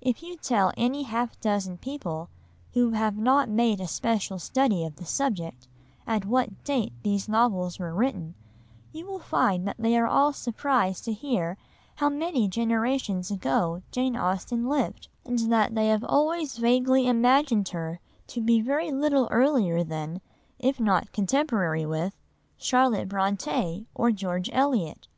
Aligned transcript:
If 0.00 0.22
you 0.22 0.36
tell 0.36 0.70
any 0.76 1.02
half 1.02 1.40
dozen 1.40 1.78
people, 1.78 2.28
who 2.74 2.90
have 2.90 3.16
not 3.16 3.48
made 3.48 3.80
a 3.80 3.88
special 3.88 4.38
study 4.38 4.84
of 4.84 4.94
the 4.94 5.04
subject, 5.04 5.66
at 6.06 6.24
what 6.24 6.62
date 6.62 6.92
these 7.02 7.28
novels 7.28 7.80
were 7.80 7.92
written, 7.92 8.36
you 8.92 9.04
will 9.04 9.18
find 9.18 9.66
that 9.66 9.74
they 9.76 9.98
are 9.98 10.06
all 10.06 10.32
surprised 10.32 11.02
to 11.06 11.12
hear 11.12 11.56
how 11.96 12.08
many 12.08 12.46
generations 12.46 13.32
ago 13.32 13.82
Jane 13.90 14.14
Austen 14.14 14.68
lived, 14.68 15.08
and 15.26 15.40
that 15.52 15.74
they 15.74 15.88
have 15.88 16.04
always 16.04 16.56
vaguely 16.58 17.08
imagined 17.08 17.70
her 17.70 17.98
to 18.28 18.40
be 18.40 18.60
very 18.60 18.92
little 18.92 19.26
earlier 19.32 19.82
than, 19.82 20.20
if 20.60 20.78
not 20.78 21.10
contemporary 21.10 21.84
with, 21.84 22.14
Charlotte 22.56 23.08
Brontë 23.08 23.86
or 23.92 24.12
George 24.12 24.48
Eliot. 24.52 25.08